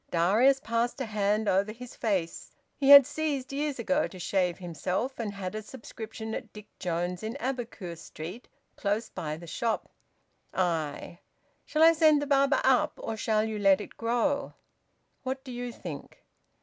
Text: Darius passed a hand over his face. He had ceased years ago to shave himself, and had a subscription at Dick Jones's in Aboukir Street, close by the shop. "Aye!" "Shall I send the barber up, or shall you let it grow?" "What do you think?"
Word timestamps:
Darius 0.09 0.59
passed 0.59 0.99
a 0.99 1.05
hand 1.05 1.47
over 1.47 1.71
his 1.71 1.95
face. 1.95 2.51
He 2.75 2.89
had 2.89 3.05
ceased 3.05 3.53
years 3.53 3.77
ago 3.77 4.07
to 4.07 4.17
shave 4.17 4.57
himself, 4.57 5.19
and 5.19 5.31
had 5.31 5.53
a 5.53 5.61
subscription 5.61 6.33
at 6.33 6.51
Dick 6.51 6.65
Jones's 6.79 7.21
in 7.21 7.37
Aboukir 7.39 7.95
Street, 7.95 8.47
close 8.77 9.09
by 9.11 9.37
the 9.37 9.45
shop. 9.45 9.91
"Aye!" 10.55 11.19
"Shall 11.67 11.83
I 11.83 11.93
send 11.93 12.19
the 12.19 12.25
barber 12.25 12.61
up, 12.63 12.93
or 12.99 13.15
shall 13.15 13.43
you 13.43 13.59
let 13.59 13.79
it 13.79 13.95
grow?" 13.95 14.53
"What 15.21 15.43
do 15.43 15.51
you 15.51 15.71
think?" 15.71 16.23